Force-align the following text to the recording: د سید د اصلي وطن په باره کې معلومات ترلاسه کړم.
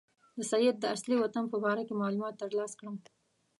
د 0.37 0.39
سید 0.51 0.75
د 0.79 0.85
اصلي 0.95 1.15
وطن 1.19 1.45
په 1.51 1.57
باره 1.63 1.81
کې 1.87 1.93
معلومات 2.01 2.35
ترلاسه 2.43 2.75
کړم. 2.79 2.95